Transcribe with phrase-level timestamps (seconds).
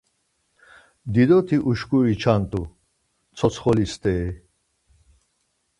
[1.13, 2.61] Didoti uşkuri çant̆u,
[3.35, 4.29] tsotsxoli steri.